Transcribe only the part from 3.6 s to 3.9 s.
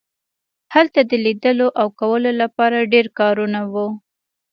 وو